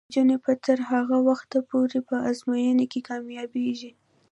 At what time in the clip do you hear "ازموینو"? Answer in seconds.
2.29-2.85